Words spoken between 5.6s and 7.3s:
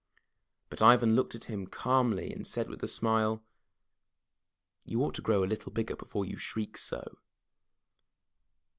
bigger before you shriek so."